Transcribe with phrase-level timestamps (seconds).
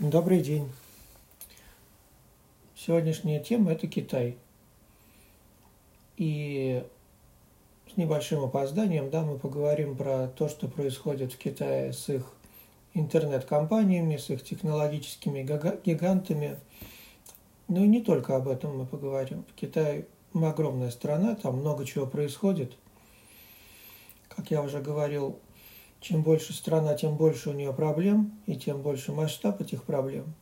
[0.00, 0.66] Добрый день.
[2.74, 4.38] Сегодняшняя тема– это Китай.
[6.16, 6.82] И
[7.92, 12.24] с небольшим опозданием, да, мы поговорим про то, что происходит в Китае с их
[12.94, 15.42] интернет-компаниями, с их технологическими
[15.84, 16.56] гигантами.
[17.68, 19.44] Ну и не только об этом мы поговорим.
[19.54, 22.72] Китай огромная страна, там много чего происходит.
[24.28, 25.38] Как я уже говорил,
[26.00, 30.34] чем больше страна, тем больше у нее проблем, и тем больше масштаб этих проблем.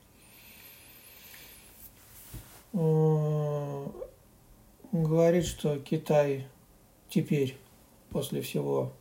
[4.93, 6.47] Говорит, что Китай
[7.09, 7.57] теперь,
[8.11, 8.93] после всего,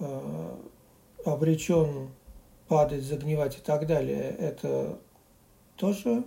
[0.00, 0.56] э,
[1.24, 2.10] обречен
[2.68, 4.98] падать, загнивать и так далее, это
[5.76, 6.24] тоже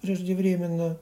[0.00, 0.98] преждевременно.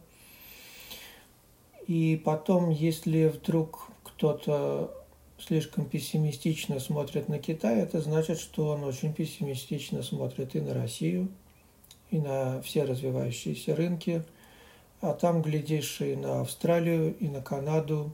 [1.86, 5.03] И потом, если вдруг кто-то
[5.46, 11.28] слишком пессимистично смотрит на Китай, это значит, что он очень пессимистично смотрит и на Россию,
[12.10, 14.24] и на все развивающиеся рынки,
[15.00, 18.12] а там, глядишь, и на Австралию, и на Канаду.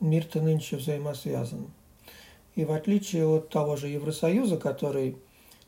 [0.00, 1.70] Мир-то нынче взаимосвязан.
[2.54, 5.16] И в отличие от того же Евросоюза, который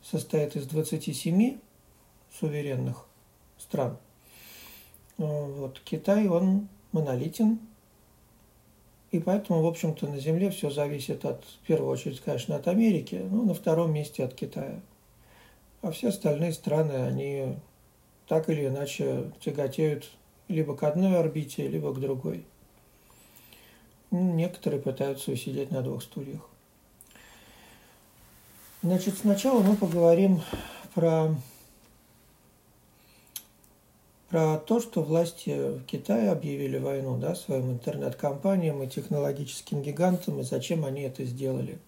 [0.02, 1.58] состоит из 27
[2.38, 3.06] суверенных
[3.56, 3.96] стран,
[5.16, 7.60] вот Китай, он монолитен,
[9.10, 13.26] и поэтому, в общем-то, на Земле все зависит от, в первую очередь, конечно, от Америки,
[13.30, 14.80] ну, на втором месте от Китая.
[15.80, 17.56] А все остальные страны, они
[18.26, 20.10] так или иначе тяготеют
[20.48, 22.44] либо к одной орбите, либо к другой.
[24.10, 26.40] Ну, некоторые пытаются усидеть на двух стульях.
[28.82, 30.40] Значит, сначала мы поговорим
[30.94, 31.34] про
[34.28, 40.42] про то, что власти в Китае объявили войну да, своим интернет-компаниям и технологическим гигантам, и
[40.42, 41.78] зачем они это сделали.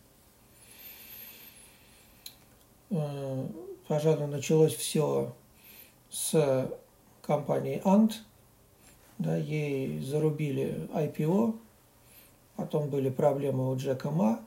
[2.91, 3.47] Э,
[3.86, 5.32] пожалуй, началось все
[6.10, 6.70] с
[7.22, 8.14] компании Ant,
[9.19, 11.58] да, ей зарубили IPO,
[12.56, 14.41] потом были проблемы у Джека Ма,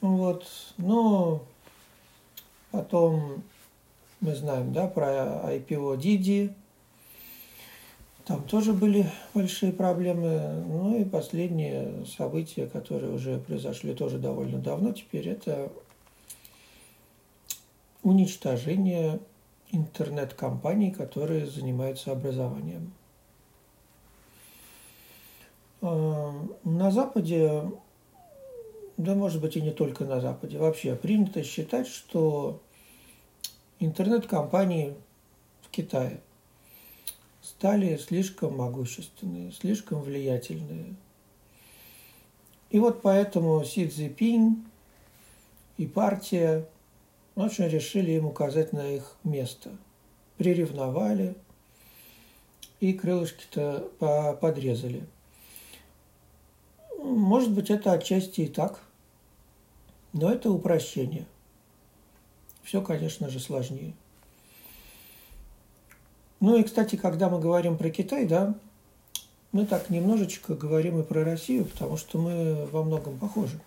[0.00, 1.42] вот, но
[2.70, 3.42] потом
[4.20, 5.06] мы знаем, да, про
[5.54, 6.52] IPO Didi.
[8.24, 10.64] Там тоже были большие проблемы.
[10.66, 15.70] Ну и последние события, которые уже произошли тоже довольно давно теперь, это
[18.02, 19.20] уничтожение
[19.70, 22.92] интернет-компаний, которые занимаются образованием.
[25.82, 26.32] А,
[26.64, 27.70] на Западе,
[28.96, 32.60] да может быть и не только на Западе, вообще принято считать, что
[33.78, 34.94] интернет-компании
[35.62, 36.20] в Китае
[37.42, 40.94] стали слишком могущественные, слишком влиятельные.
[42.70, 44.64] И вот поэтому Си Цзипинь
[45.76, 46.66] и партия
[47.34, 49.70] очень решили им указать на их место.
[50.38, 51.36] Приревновали
[52.80, 53.88] и крылышки-то
[54.40, 55.06] подрезали.
[56.98, 58.80] Может быть, это отчасти и так,
[60.12, 61.26] но это упрощение–
[62.66, 63.94] все, конечно же, сложнее.
[66.40, 68.56] Ну и, кстати, когда мы говорим про Китай, да,
[69.52, 73.60] мы так немножечко говорим и про Россию, потому что мы во многом похожи.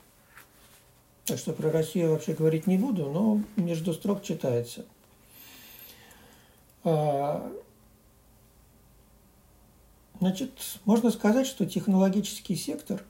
[1.26, 4.86] Так что про Россию вообще говорить не буду, но между строк читается.
[6.84, 7.50] А,
[10.20, 10.52] значит,
[10.84, 13.04] можно сказать, что технологический сектор,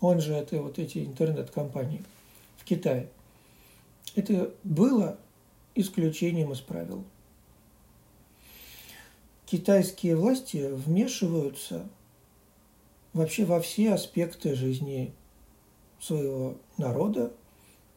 [0.00, 2.04] он же это вот эти интернет-компании
[2.56, 3.08] в Китае,
[4.16, 5.16] это было
[5.78, 7.04] исключением из правил.
[9.46, 11.88] Китайские власти вмешиваются
[13.12, 15.14] вообще во все аспекты жизни
[16.00, 17.32] своего народа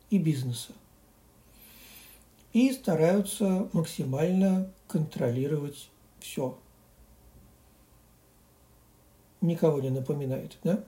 [0.10, 0.74] и бизнеса.
[2.54, 6.58] И стараются максимально контролировать все.
[9.42, 10.84] Никого не напоминает, да?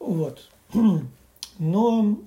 [0.00, 0.50] Вот.
[1.58, 2.18] Но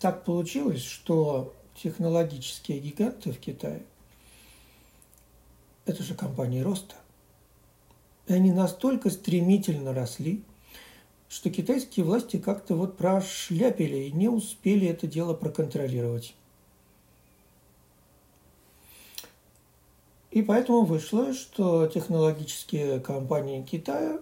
[0.00, 3.82] так получилось, что технологические гиганты в Китае–
[5.84, 6.94] это же компании роста.
[8.26, 10.44] И они настолько стремительно росли,
[11.28, 16.34] что китайские власти как-то вот прошляпили и не успели это дело проконтролировать.
[20.30, 24.20] И поэтому вышло, что технологические компании Китая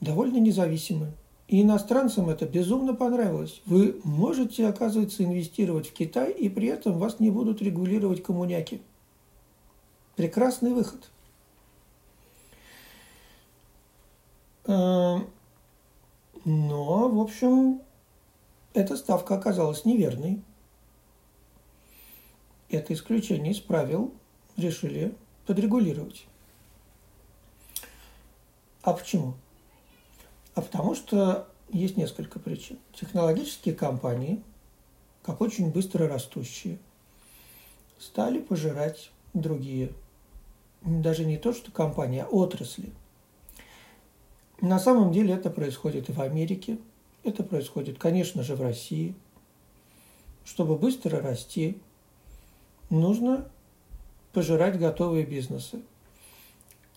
[0.00, 1.12] довольно независимы.
[1.46, 3.60] И иностранцам это безумно понравилось.
[3.66, 8.80] Вы можете, оказывается, инвестировать в Китай, и при этом вас не будут регулировать коммуняки.
[10.16, 11.10] Прекрасный выход.
[14.66, 15.18] Э,
[16.44, 17.82] но, в общем,
[18.72, 20.42] эта ставка оказалась неверной.
[22.68, 24.12] это исключение из правил
[24.56, 25.14] решили
[25.46, 26.26] подрегулировать.
[28.82, 29.34] А почему?
[30.54, 32.78] А потому что есть несколько причин.
[32.94, 34.42] Технологические компании,
[35.22, 36.78] как очень быстро растущие,
[37.98, 39.92] стали пожирать другие.
[40.82, 42.92] Даже не то, что компании, а отрасли.
[44.60, 46.78] На самом деле это происходит и в Америке,
[47.24, 49.14] это происходит, конечно же, в России.
[50.44, 51.78] Чтобы быстро расти,
[52.90, 53.48] нужно
[54.32, 55.80] пожирать готовые бизнесы.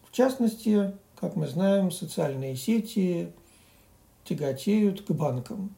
[0.09, 3.31] В частности, как мы знаем, социальные сети
[4.27, 5.75] тяготеют к банкам.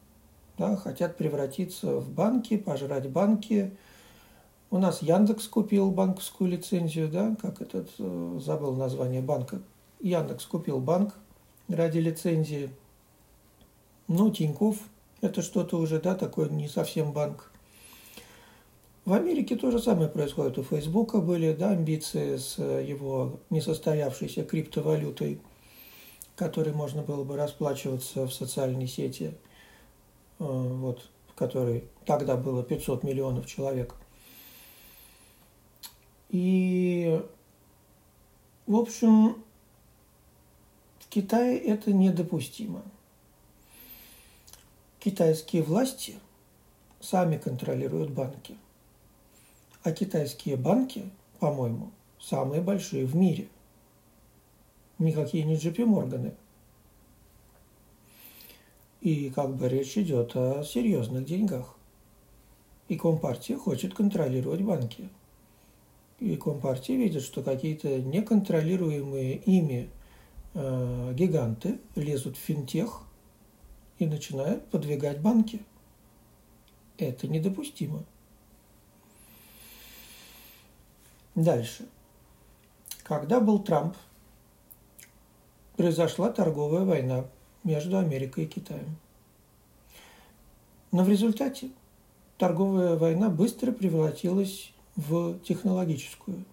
[0.58, 3.76] Да, хотят превратиться в банки, пожрать банки.
[4.70, 9.62] У нас Яндекс купил банковскую лицензию, да, как этот, э, забыл название банка.
[10.00, 11.14] Яндекс купил банк
[11.68, 12.70] ради лицензии.
[14.06, 14.76] Ну, Тиньков–
[15.20, 17.50] это что-то уже, да, такое не совсем банк.
[19.04, 20.58] В Америке то же самое происходит.
[20.58, 25.40] У Фейсбука были да, амбиции с его несостоявшейся криптовалютой,
[26.40, 29.34] которой можно было бы расплачиваться в социальной сети,
[30.38, 33.94] э, вот, в которой тогда было 500 миллионов человек.
[36.30, 37.22] И,
[38.66, 39.44] в общем,
[41.00, 42.82] в Китае это недопустимо.
[44.98, 46.14] Китайские власти
[47.00, 48.56] сами контролируют банки–
[49.82, 51.08] а китайские банки,
[51.38, 53.48] по-моему, самые большие в мире.
[55.00, 56.34] Никакие не JP Морганы.
[59.00, 61.74] И как бы речь идет о серьезных деньгах.
[62.88, 65.08] И Компартия хочет контролировать банки.
[66.18, 69.88] И Компартия видит, что какие-то неконтролируемые ими
[70.52, 73.00] э, гиганты лезут в финтех
[73.98, 75.62] и начинают подвигать банки.
[76.98, 78.04] Это недопустимо.
[81.34, 81.86] Дальше.
[83.02, 83.96] Когда был Трамп,
[85.80, 87.24] произошла торговая война
[87.64, 88.98] между Америкой и Китаем.
[90.92, 91.70] Но в результате
[92.36, 96.44] торговая война быстро превратилась в технологическую.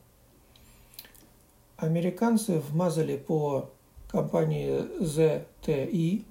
[1.76, 3.70] Американцы вмазали по
[4.10, 6.24] компании ZTE,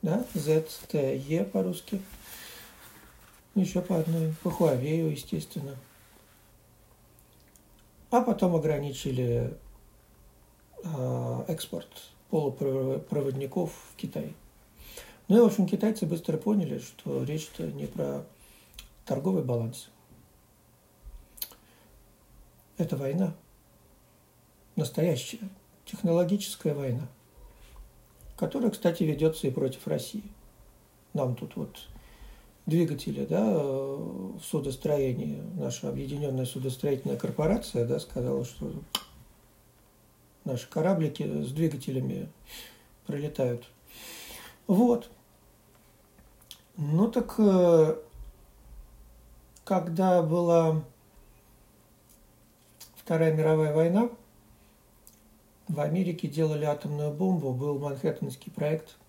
[0.00, 2.00] да, ZTE по-русски,
[3.54, 5.76] еще по одной, по Huawei, естественно–
[8.10, 9.56] а потом ограничили
[10.82, 14.34] а, экспорт полупроводников в Китай.
[15.28, 18.24] Ну и, в общем, китайцы быстро поняли, что речь-то не про
[19.04, 19.88] торговый баланс.
[22.78, 23.34] Это война.
[24.76, 25.48] Настоящая,
[25.84, 27.06] технологическая война,
[28.36, 30.24] которая, кстати, ведется и против России.
[31.12, 31.88] Нам тут вот
[32.66, 38.72] двигатели да, в судостроении, наша объединенная судостроительная корпорация да, сказала, что
[40.44, 42.30] наши кораблики с двигателями
[43.06, 43.66] пролетают.
[44.66, 45.10] Вот.
[46.76, 47.96] Ну так, э,
[49.64, 50.82] когда была
[52.96, 54.08] Вторая мировая война,
[55.68, 58.96] в Америке делали атомную бомбу, был Манхэттенский проект–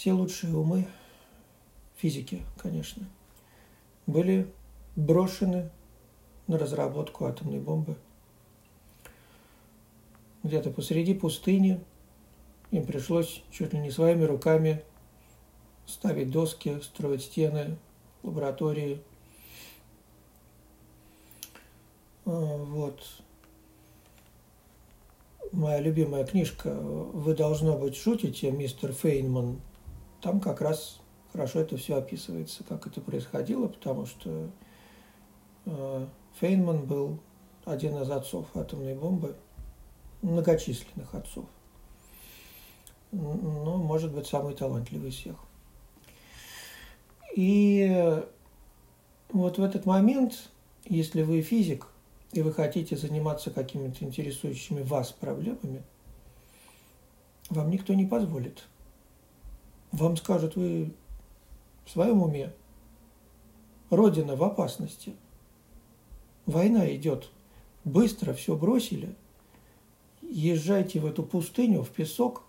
[0.00, 0.88] все лучшие умы
[1.98, 3.06] физики, конечно,
[4.06, 4.50] были
[4.96, 5.68] брошены
[6.50, 7.94] на разработку атомной бомбы.
[10.42, 11.80] Где-то посреди пустыни
[12.72, 14.82] им пришлось чуть ли не своими руками
[15.86, 17.78] ставить доски, строить стены,
[18.24, 19.00] лаборатории.
[22.26, 23.00] А, вот.
[25.52, 29.60] Моя любимая книжка «Вы, должно быть, шутите, мистер Фейнман»,
[30.20, 31.00] там как раз
[31.32, 34.50] хорошо это все описывается, как это происходило, потому что
[35.64, 37.18] Фейнман был
[37.64, 39.36] один из отцов атомной бомбы,
[40.22, 41.46] многочисленных отцов.
[43.12, 45.36] Ну, может быть, самый талантливый из всех.
[47.36, 48.22] И
[49.32, 50.50] вот в этот момент,
[50.84, 51.86] если вы физик,
[52.32, 55.82] и вы хотите заниматься какими-то интересующими вас проблемами,
[57.48, 58.64] вам никто не позволит–
[59.92, 60.92] вам скажут, вы
[61.84, 62.52] в своем уме.
[63.90, 65.16] Родина в опасности.
[66.50, 67.30] Война идет.
[67.84, 69.14] Быстро все бросили.
[70.20, 72.42] Езжайте в эту пустыню, в песок,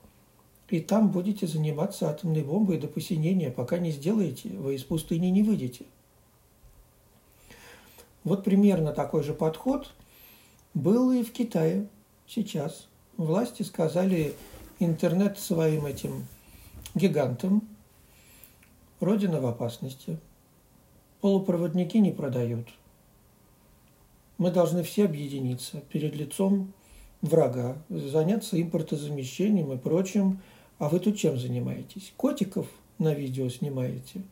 [0.69, 5.43] и там будете заниматься атомной бомбой до посинения, пока не сделаете, вы из пустыни не
[5.43, 5.85] выйдете.
[8.23, 9.93] Вот примерно такой же подход
[10.73, 11.87] был и в Китае
[12.27, 12.87] сейчас.
[13.17, 14.33] Власти сказали
[14.79, 16.25] интернет своим этим
[16.95, 17.67] гигантом,
[18.99, 20.17] Родина в опасности.
[21.21, 22.67] полупроводники не продают.
[24.41, 26.73] Мы должны все объединиться перед лицом
[27.21, 30.41] врага, заняться импортозамещением и прочим.
[30.79, 32.11] А вы тут чем занимаетесь?
[32.17, 32.65] Котиков
[32.97, 34.23] на видео снимаете?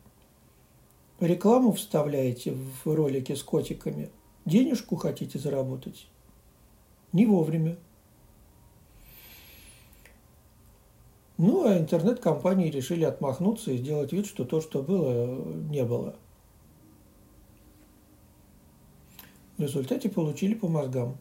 [1.20, 4.10] Рекламу вставляете в ролики с котиками?
[4.46, 6.08] Денежку хотите заработать?
[7.12, 7.76] Не вовремя.
[11.38, 15.40] Ну, а интернет-компании решили отмахнуться и сделать вид, что то, что было,
[15.70, 16.16] не было.
[19.60, 21.18] В результате получили по мозгам.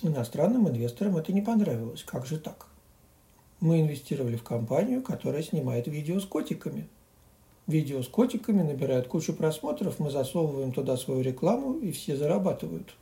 [0.00, 2.02] Иностранным инвесторам это не понравилось.
[2.02, 2.66] Как же так?
[3.60, 6.88] Мы инвестировали в компанию, которая снимает видео с котиками.
[7.66, 12.94] Видео с котиками набирают кучу просмотров, мы засовываем туда свою рекламу, и все зарабатывают.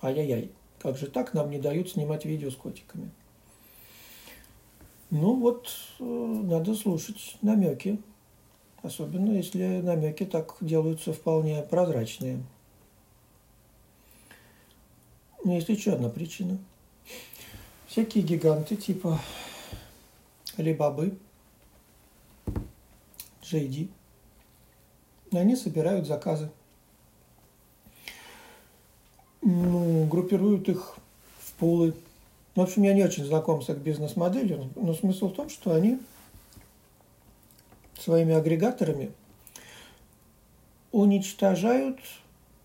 [0.00, 3.10] Ай-яй-яй, как же так, нам не дают снимать видео с котиками.
[5.10, 5.68] Ну вот,
[6.00, 8.00] э, надо слушать намеки,
[8.86, 12.42] особенно если намеки так делаются вполне прозрачные.
[15.44, 16.58] Но есть еще одна причина.
[17.86, 19.20] Всякие гиганты типа
[20.56, 21.16] Алибабы,
[23.42, 23.88] JD,
[25.32, 26.50] они собирают заказы.
[29.42, 30.96] Ну, группируют их
[31.38, 31.94] в пулы.
[32.54, 36.00] В общем, я не очень знаком с их бизнес-моделью, но смысл в том, что они
[38.06, 39.10] своими агрегаторами
[40.92, 41.98] уничтожают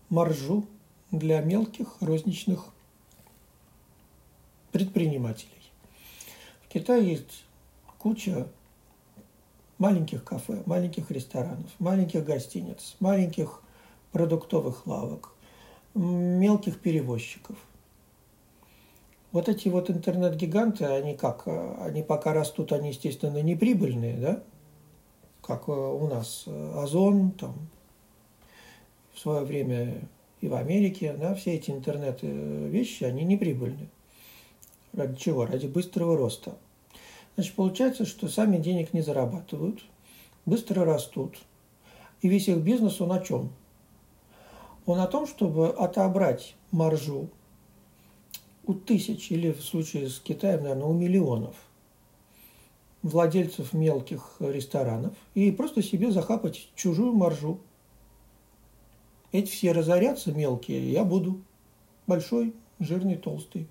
[0.08, 0.64] маржу
[1.10, 2.66] для мелких розничных
[4.70, 5.50] предпринимателей.
[6.64, 7.44] В Китае есть
[7.98, 8.46] куча
[9.78, 13.62] маленьких кафе, маленьких ресторанов, маленьких гостиниц, маленьких
[14.12, 15.34] продуктовых лавок,
[15.94, 17.56] мелких перевозчиков.
[19.32, 21.48] Вот эти вот интернет-гиганты, они как?
[21.80, 24.42] Они пока растут, они, естественно, не прибыльные, да?
[25.42, 27.54] Как у нас Озон, там,
[29.12, 30.08] в свое время
[30.40, 33.88] и в Америке, да, все эти интернет-вещи, они не прибыльные.
[34.92, 35.44] Ради чего?
[35.44, 36.56] Ради быстрого роста.
[37.34, 39.82] Значит, получается, что сами денег не зарабатывают,
[40.46, 41.38] быстро растут.
[42.20, 43.50] И весь их бизнес, он о чем?
[44.86, 47.28] Он о том, чтобы отобрать маржу
[48.64, 51.56] у тысяч, или в случае с Китаем, наверное, у миллионов
[53.02, 57.60] владельцев мелких ресторанов и просто себе захапать чужую маржу.
[59.32, 61.40] Эти все разорятся мелкие, я буду
[62.06, 63.66] большой, жирный, толстый.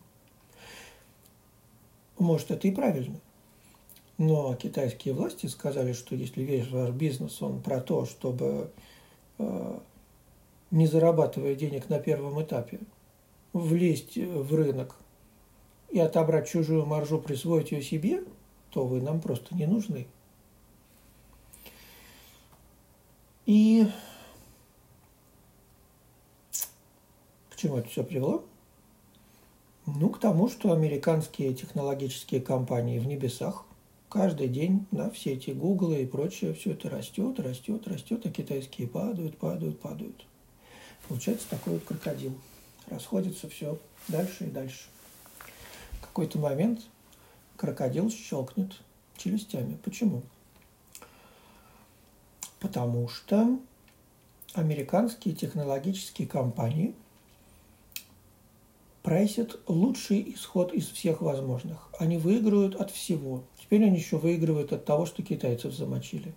[2.17, 3.19] Может, это и правильно.
[4.17, 8.71] Но китайские власти сказали, что если весь ваш бизнес, он про то, чтобы,
[9.39, 9.79] э,
[10.69, 12.79] не зарабатывая денег на первом этапе,
[13.53, 14.95] влезть в рынок
[15.89, 18.23] и отобрать чужую маржу, присвоить ее себе,
[18.71, 20.07] то вы нам просто не нужны.
[23.45, 23.85] И
[27.49, 28.45] к чему это все привело?
[29.85, 33.65] Ну, к тому, что американские технологические компании в небесах
[34.09, 38.87] каждый день, да, все эти Google и прочее, все это растет, растет, растет, а китайские
[38.87, 40.25] падают, падают, падают.
[41.07, 42.33] Получается такой вот крокодил.
[42.87, 44.87] Расходится все дальше и дальше.
[45.93, 46.81] В какой-то момент
[47.61, 48.73] крокодил щелкнет
[49.15, 49.77] челюстями.
[49.83, 50.23] Почему?
[52.59, 53.59] Потому что
[54.53, 56.93] американские технологические компании–
[59.03, 61.89] прайсят лучший исход из всех возможных.
[61.97, 63.43] Они выигрывают от всего.
[63.59, 66.33] Теперь они еще выигрывают от того, что китайцев замочили.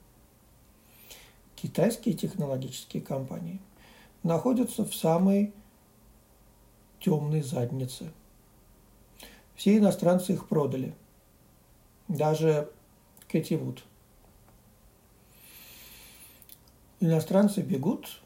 [1.56, 3.60] Китайские технологические компании
[4.22, 5.52] находятся в самой
[7.00, 8.12] темной заднице.
[9.54, 10.94] Все иностранцы их продали.
[12.08, 12.70] Даже
[13.28, 13.82] Кэти Вуд.
[17.00, 18.20] Иностранцы бегут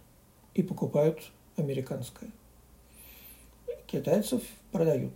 [0.55, 1.21] и покупают
[1.57, 2.31] американское
[3.89, 5.15] китайцев продают.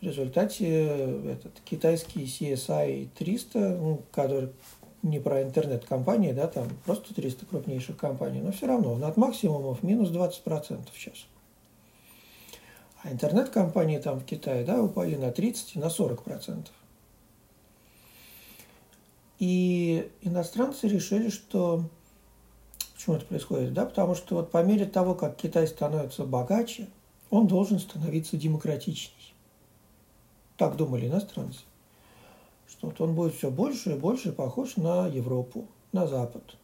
[0.00, 4.50] В результате э, этот китайский CSI 300, ну, который
[5.02, 10.10] не про интернет-компании, да, там просто 300 крупнейших компаний, но все равно от максимумов минус
[10.10, 11.26] 20% сейчас.
[13.02, 16.66] А интернет-компании там в Китае, да, упали на 30, на 40%.
[19.38, 21.84] И иностранцы решили, что
[22.94, 26.88] почему это происходит, да, потому что вот по мере того, как Китай становится богаче,
[27.30, 29.34] он должен становиться демократичней.
[30.56, 31.60] Так думали иностранцы.
[32.66, 36.56] Что вот он будет все больше и больше похож на Европу, на Запад.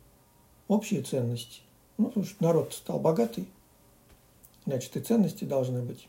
[0.69, 1.61] Общие ценности.
[1.99, 3.47] Ну, потому что народ стал богатый,
[4.64, 6.09] значит, и ценности должны быть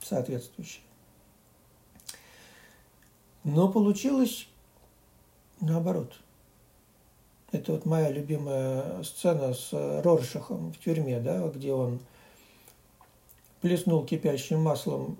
[0.00, 0.82] соответствующие.
[3.42, 4.48] Но получилось
[5.60, 6.20] наоборот.
[7.52, 9.72] Это вот моя любимая сцена с
[10.02, 12.00] Роршахом в тюрьме, да, где он
[13.60, 15.16] плеснул кипящим маслом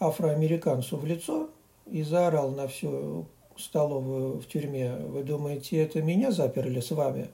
[0.00, 1.50] афроамериканцу в лицо
[1.86, 3.26] и заорал на всю
[3.56, 4.96] столовую в тюрьме.
[4.96, 7.28] Вы думаете, это меня заперли с вами?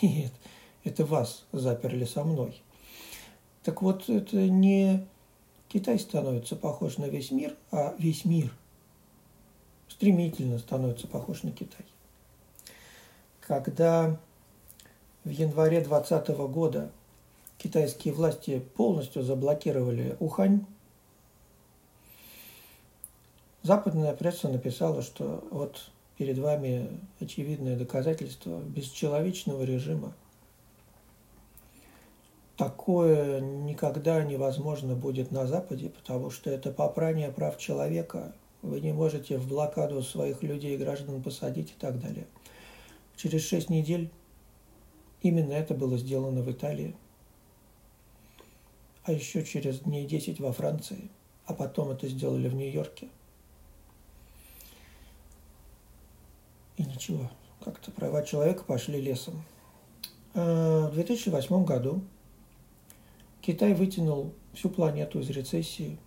[0.00, 0.32] Нет,
[0.84, 2.60] это вас заперли со мной.
[3.62, 5.06] Так вот, это не
[5.68, 8.52] Китай становится похож на весь мир, а весь мир
[10.04, 11.86] стремительно становится похож на Китай.
[13.40, 14.18] Когда
[15.24, 16.90] в январе 2020 года
[17.56, 20.66] китайские власти полностью заблокировали Ухань,
[23.62, 30.12] западная пресса написала, что вот перед вами очевидное доказательство бесчеловечного режима–
[32.56, 38.32] такое никогда невозможно будет на Западе, потому что это попрание прав человека.
[38.64, 42.26] Вы не можете в блокаду своих людей и граждан посадить и так далее.
[43.14, 44.10] Через шесть недель
[45.20, 46.96] именно это было сделано в Италии,
[49.02, 51.10] а еще через дней десять во Франции,
[51.44, 53.08] а потом это сделали в Нью-Йорке.
[56.78, 57.30] И ничего,
[57.62, 59.44] как-то права человека пошли лесом.
[60.32, 62.02] А, в 2008 году
[63.42, 65.98] Китай вытянул всю планету из рецессии.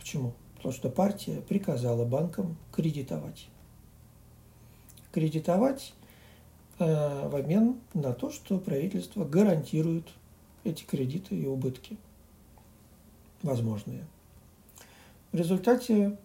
[0.00, 0.34] Почему?
[0.64, 3.48] Потому что партия приказала банкам кредитовать.
[5.12, 5.92] Кредитовать
[6.78, 10.08] э, в обмен на то, что правительство гарантирует
[10.64, 11.98] эти кредиты и убытки
[13.42, 14.06] возможные.
[15.32, 16.16] В результате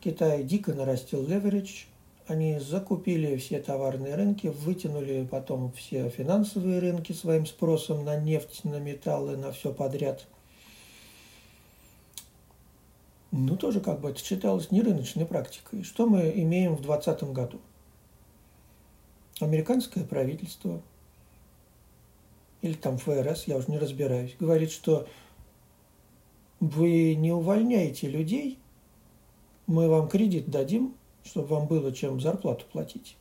[0.00, 1.86] Китай дико нарастил леверидж,
[2.28, 8.78] они закупили все товарные рынки, вытянули потом все финансовые рынки своим спросом на нефть, на
[8.78, 10.28] металлы, на все подряд.
[13.30, 15.82] Ну, тоже как бы это считалось не рыночной практикой.
[15.82, 17.60] Что мы имеем в 2020 году?
[19.40, 20.82] Американское правительство
[22.62, 25.06] или там ФРС, я уже не разбираюсь, говорит, что
[26.60, 28.58] вы не увольняете людей,
[29.66, 33.16] мы вам кредит дадим, чтобы вам было чем зарплату платить.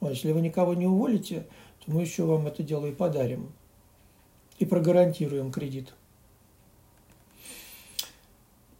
[0.00, 1.46] А если вы никого не уволите,
[1.84, 3.52] то мы еще вам это дело и подарим.
[4.58, 5.94] И прогарантируем кредит.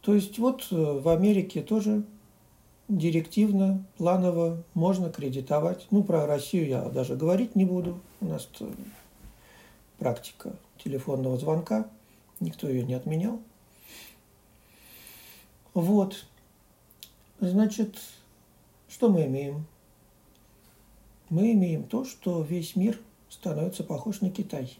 [0.07, 2.01] То есть вот э, в Америке тоже
[2.87, 5.85] директивно, планово можно кредитовать.
[5.91, 7.99] Ну, про Россию я даже говорить не буду.
[8.21, 8.47] У нас
[9.99, 11.89] практика телефонного звонка.
[12.39, 13.41] Никто ее не отменял.
[15.73, 16.25] Вот.
[17.41, 17.97] Значит,
[18.87, 19.65] что мы имеем?
[21.27, 24.79] Мы имеем то, что весь мир становится похож на Китай.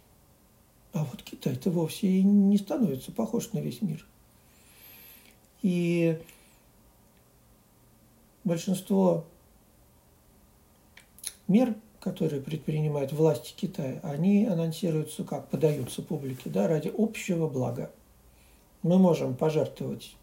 [0.93, 4.07] А вот Китай-то вовсе и не становится похож на весь мир.
[5.67, 6.17] И
[8.45, 9.25] большинство
[11.49, 17.91] мер, которые предпринимают власти Китая, они анонсируются как, подаются публике, да, ради общего блага.
[18.82, 20.15] Мы можем пожертвовать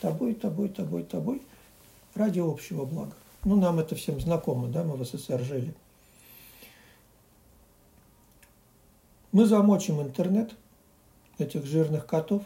[0.00, 1.40] тобой, тобой, тобой, тобой–
[2.16, 3.14] ради общего блага.
[3.44, 5.72] Ну, нам это всем знакомо, да, мы в СССР жили.
[9.30, 10.52] Мы замочим интернет
[11.38, 12.42] этих жирных котов,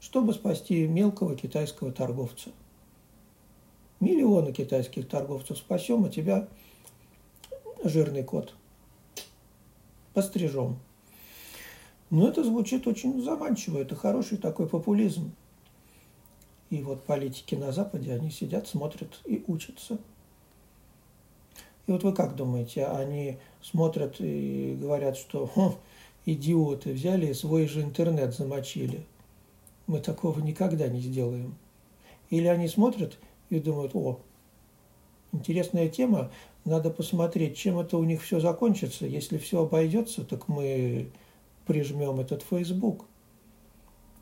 [0.00, 2.50] чтобы спасти мелкого китайского торговца.
[4.00, 6.48] Миллионы китайских торговцев спасем, а тебя,
[7.84, 8.54] жирный кот,
[10.14, 10.78] пострижем.
[12.08, 15.32] Но это звучит очень заманчиво, это хороший такой популизм.
[16.70, 19.98] И вот политики на Западе, они сидят, смотрят и учатся.
[21.86, 25.74] И вот вы как думаете, они смотрят и говорят, что хм,
[26.24, 29.04] идиоты взяли и свой же интернет замочили.
[29.90, 31.56] Мы такого никогда не сделаем.
[32.30, 34.20] Или они смотрят и думают, о,
[35.32, 36.30] интересная тема,
[36.64, 39.04] надо посмотреть, чем это у них все закончится.
[39.06, 41.10] Если все обойдется, так мы
[41.66, 43.06] прижмем этот Facebook.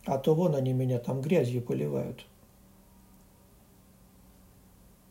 [0.07, 2.25] А то вон они меня там грязью поливают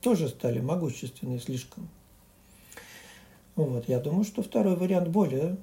[0.07, 1.89] тоже стали могущественны слишком.
[3.57, 5.57] Вот, я думаю, что второй вариант более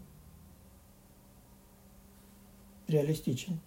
[2.86, 3.58] реалистичен.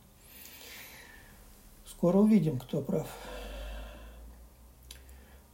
[1.97, 3.07] Скоро увидим, кто прав.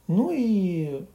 [0.08, 1.06] Ну и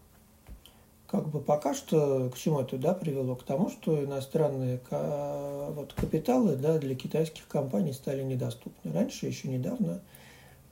[1.05, 3.35] как бы пока что к чему это да, привело?
[3.35, 8.91] К тому, что иностранные вот, капиталы да, для китайских компаний стали недоступны.
[8.91, 10.01] Раньше, еще недавно,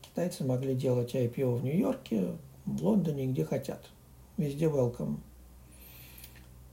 [0.01, 2.31] китайцы могли делать IPO в Нью-Йорке,
[2.65, 3.85] в Лондоне, где хотят.
[4.37, 5.17] Везде welcome.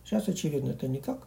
[0.07, 1.27] Сейчас, очевидно, это никак.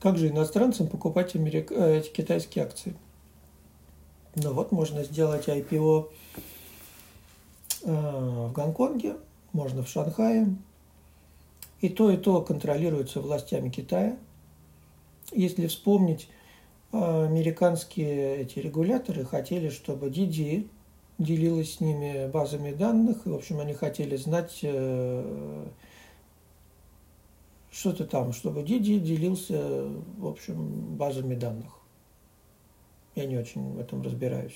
[0.00, 1.72] Как же иностранцам покупать америк...
[1.72, 2.94] Э, эти китайские акции?
[4.36, 6.10] Ну вот, можно сделать IPO
[7.84, 9.16] э, в Гонконге,
[9.52, 10.54] можно в Шанхае.
[11.80, 14.16] И то, и то контролируется властями Китая.
[15.32, 16.28] Если вспомнить,
[16.92, 20.68] американские эти регуляторы хотели, чтобы Didi
[21.18, 23.26] делилась с ними базами данных.
[23.26, 25.66] И, в общем, они хотели знать э,
[27.70, 31.72] что-то там, чтобы Didi делился, в общем, базами данных.
[33.16, 34.54] Я не очень в этом разбираюсь.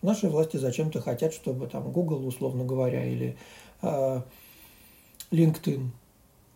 [0.00, 3.36] Наши власти зачем-то хотят, чтобы там Google, условно говоря, или
[3.82, 4.22] э,
[5.30, 5.90] LinkedIn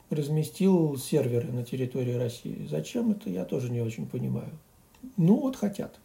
[0.09, 2.67] разместил серверы на территории России.
[2.71, 4.51] Зачем это, я тоже не очень понимаю.
[5.17, 5.99] Ну вот хотят.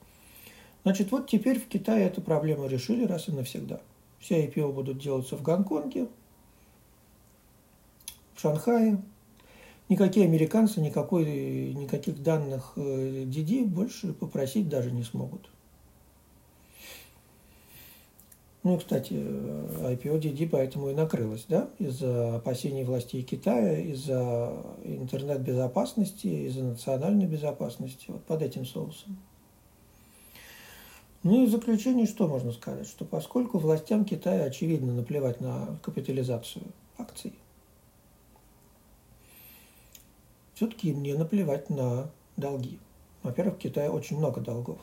[0.83, 3.81] Значит, вот теперь в Китае эту проблему решили раз и навсегда.
[4.19, 6.07] Все IPO будут делаться в Гонконге,
[8.33, 9.01] в Шанхае.
[9.89, 15.49] Никакие американцы никакой, никаких данных DD э, больше попросить даже не смогут.
[18.61, 26.65] Ну, кстати, IPO DD поэтому и накрылось, да, из-за опасений властей Китая, из-за интернет-безопасности, из-за
[26.65, 29.17] национальной безопасности, вот под этим соусом.
[31.23, 32.87] Ну и в заключение что можно сказать?
[32.87, 36.63] Что поскольку властям Китая очевидно наплевать на капитализацию
[36.97, 37.33] акций,
[40.59, 42.79] все-таки им не наплевать на долги.
[43.23, 44.77] Во-первых, в Китае очень много долгов.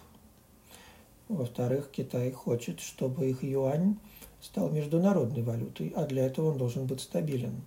[1.28, 3.98] Во-вторых, Китай хочет, чтобы их юань
[4.40, 7.60] стал международной валютой, а для этого он должен быть стабилен.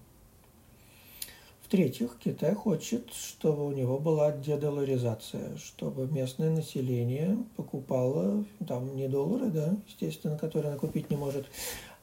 [1.62, 9.52] В-третьих, Китай хочет, чтобы у него была дедоларизация, чтобы местное население покупало там не доллары,
[9.52, 11.46] да, естественно, которые она купить не может,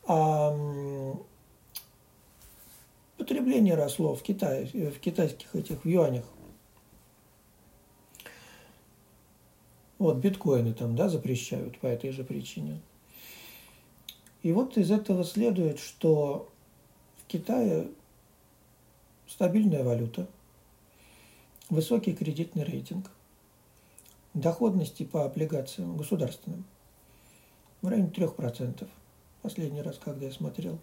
[0.06, 0.56] а
[3.16, 6.24] потребление росло в Китае, в китайских этих в юанях.
[9.98, 12.81] Вот биткоины там, да, запрещают по этой же причине.
[14.42, 16.48] И вот из этого следует, что
[17.22, 17.88] в Китае
[19.26, 20.29] стабильная валюта,
[21.70, 23.11] высокий кредитный рейтинг,
[24.35, 26.64] доходности по облигациям государственным
[27.81, 28.87] в районе 3%.
[29.42, 30.79] Последний раз, когда я смотрел.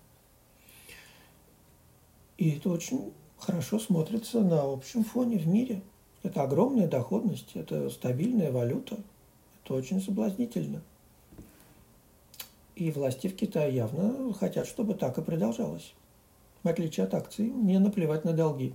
[2.38, 5.82] И это очень хорошо смотрится на общем фоне в мире–
[6.24, 8.98] это огромная доходность, это стабильная валюта.
[9.64, 10.82] Это очень соблазнительно.
[12.76, 15.94] И власти в Китае явно хотят, чтобы так и продолжалось.
[16.64, 18.74] В отличие от акций, не наплевать на долги.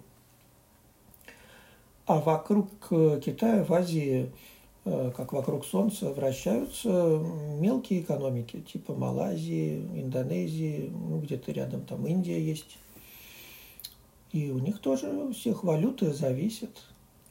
[2.06, 4.30] А вокруг э, Китая, в Азии,
[4.84, 6.90] э, как вокруг Солнца, вращаются
[7.58, 12.78] мелкие экономики, типа Малайзии, Индонезии, ну, где-то рядом там Индия есть.
[14.32, 16.84] И у них тоже у всех валюты зависят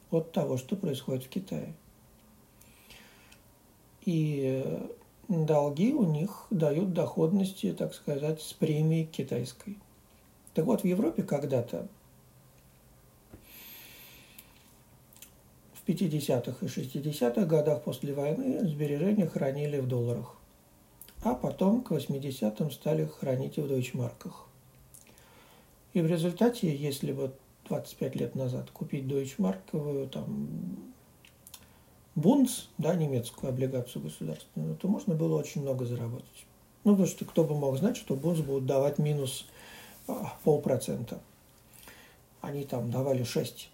[0.10, 1.74] от того, что происходит в Китае.
[4.02, 4.64] И
[5.28, 9.78] долги у них дают доходности, так сказать, с премией китайской.
[10.54, 11.88] Так вот, в Европе когда-то
[15.74, 20.36] в 50-х и 60-х годах после войны сбережения хранили в долларах,
[21.22, 24.47] а потом к 80-м стали хранить в дойчмарках.
[25.98, 30.94] И в результате, если вот 25 лет назад купить дойчмарковую там
[32.14, 36.46] Бунц, да, немецкую облигацию государственную, то можно было очень много заработать.
[36.84, 39.48] Ну, потому что кто бы мог знать, что Бунц будут давать минус
[40.08, 41.20] а, полпроцента.
[42.42, 43.72] Они там давали 6,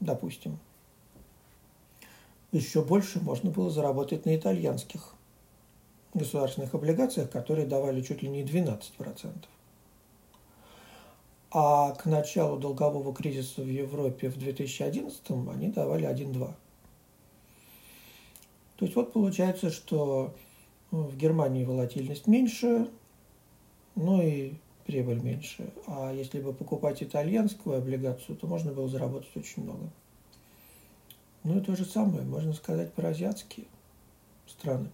[0.00, 0.58] допустим.
[2.50, 5.12] Еще больше можно было заработать на итальянских
[6.14, 8.80] государственных облигациях, которые давали чуть ли не 12%
[11.54, 15.20] а к началу долгового кризиса в Европе в 2011
[15.52, 16.54] они давали 1,2.
[18.76, 20.34] То есть вот получается, что
[20.90, 22.88] ну, в Германии волатильность меньше,
[23.94, 24.54] ну и
[24.86, 25.70] прибыль меньше.
[25.86, 29.90] А если бы покупать итальянскую облигацию, то можно было заработать очень много.
[31.44, 33.66] Ну и то же самое можно сказать про азиатские
[34.46, 34.90] страны.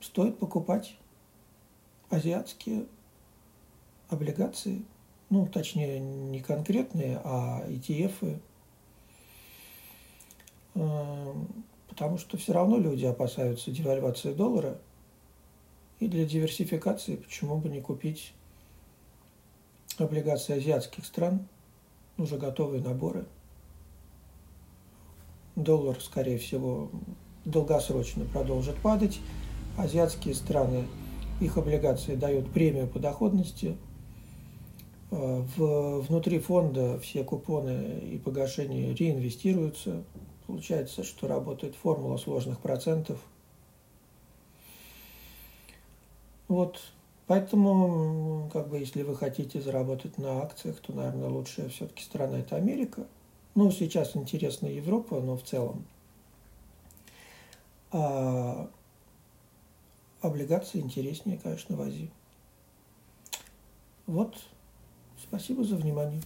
[0.00, 0.96] Стоит покупать
[2.10, 2.86] азиатские
[4.08, 4.84] облигации,
[5.30, 8.40] ну, точнее, не конкретные, а ETF,
[10.74, 14.78] эм, потому что все равно люди опасаются девальвации доллара,
[15.98, 18.34] и для диверсификации почему бы не купить
[19.98, 21.48] облигации азиатских стран,
[22.18, 23.26] уже готовые наборы.
[25.54, 26.90] Доллар, скорее всего,
[27.44, 29.20] долгосрочно продолжит падать.
[29.78, 30.86] Азиатские страны
[31.40, 33.76] их облигации дают премию по доходности.
[35.10, 40.04] Э, в, внутри фонда все купоны и погашения реинвестируются.
[40.46, 43.18] Получается, что работает формула сложных процентов.
[46.48, 46.78] Вот,
[47.26, 52.54] поэтому, как бы, если вы хотите заработать на акциях, то, наверное, лучшая все-таки страна– это
[52.54, 53.08] Америка.
[53.56, 55.84] Ну, сейчас интересна Европа, но в целом.
[57.90, 58.70] А
[60.26, 62.10] облигации интереснее, конечно, в Азии.
[64.06, 64.36] Вот,
[65.22, 66.20] спасибо за внимание.